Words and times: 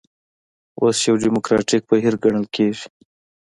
اوس 0.79 0.97
یو 1.07 1.15
ډیموکراتیک 1.23 1.81
بهیر 1.89 2.13
ګڼل 2.23 2.45
کېږي. 2.55 2.85